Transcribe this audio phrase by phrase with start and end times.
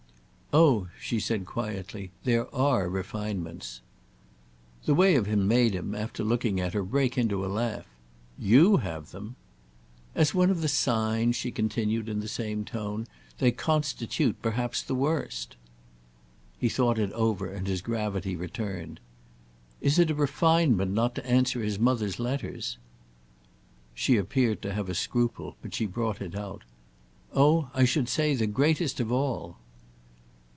[0.53, 3.79] "Oh," she said quietly, "there are refinements."
[4.83, 7.85] The way of it made him, after looking at her, break into a laugh.
[8.37, 9.37] "You have them!"
[10.13, 14.93] "As one of the signs," she continued in the same tone, "they constitute perhaps the
[14.93, 15.55] worst."
[16.59, 18.99] He thought it over and his gravity returned.
[19.79, 22.77] "Is it a refinement not to answer his mother's letters?"
[23.95, 26.63] She appeared to have a scruple, but she brought it out.
[27.33, 29.55] "Oh I should say the greatest of all."